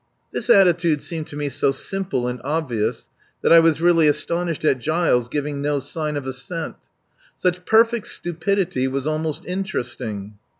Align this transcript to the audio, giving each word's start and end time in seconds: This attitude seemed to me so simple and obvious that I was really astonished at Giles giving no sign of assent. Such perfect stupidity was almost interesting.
This 0.33 0.49
attitude 0.49 0.99
seemed 0.99 1.27
to 1.27 1.35
me 1.35 1.47
so 1.47 1.69
simple 1.69 2.27
and 2.27 2.41
obvious 2.43 3.07
that 3.43 3.53
I 3.53 3.59
was 3.59 3.81
really 3.83 4.07
astonished 4.07 4.65
at 4.65 4.79
Giles 4.79 5.29
giving 5.29 5.61
no 5.61 5.77
sign 5.77 6.17
of 6.17 6.25
assent. 6.25 6.75
Such 7.37 7.65
perfect 7.67 8.07
stupidity 8.07 8.87
was 8.87 9.05
almost 9.05 9.45
interesting. 9.45 10.39